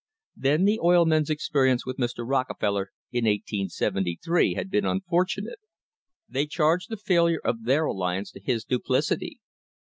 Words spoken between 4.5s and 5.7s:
na d been unfor tunate.